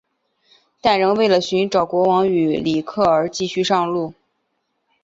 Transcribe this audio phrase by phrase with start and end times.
[0.81, 4.15] 但仍为了寻找国王与里克而继续上路。